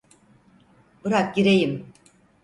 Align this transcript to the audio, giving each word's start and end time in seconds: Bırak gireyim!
Bırak 1.03 1.35
gireyim! 1.35 1.93